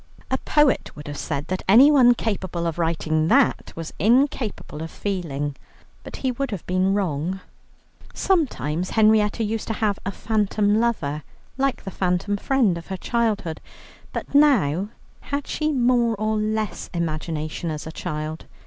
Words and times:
A 0.31 0.39
poet 0.39 0.89
would 0.95 1.05
have 1.07 1.15
said 1.19 1.45
that 1.49 1.61
anyone 1.69 2.15
capable 2.15 2.65
of 2.65 2.79
writing 2.79 3.27
that 3.27 3.71
was 3.75 3.93
incapable 3.99 4.81
of 4.81 4.89
feeling, 4.89 5.55
but 6.03 6.15
he 6.25 6.31
would 6.31 6.49
have 6.49 6.65
been 6.65 6.95
wrong. 6.95 7.39
Sometimes 8.11 8.89
Henrietta 8.89 9.43
used 9.43 9.67
to 9.67 9.75
have 9.75 9.99
a 10.03 10.09
phantom 10.11 10.79
lover 10.79 11.21
like 11.55 11.83
the 11.83 11.91
phantom 11.91 12.35
friend 12.35 12.79
of 12.79 12.87
her 12.87 12.97
childhood, 12.97 13.61
but 14.11 14.33
now 14.33 14.89
had 15.19 15.45
she 15.45 15.71
more 15.71 16.15
or 16.15 16.35
less 16.35 16.89
imagination 16.95 17.69
as 17.69 17.85
a 17.85 17.91
child? 17.91 18.45